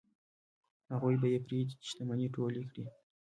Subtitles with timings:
[0.93, 2.85] هغوی به یې پرېږدي چې شتمنۍ ټولې کړي.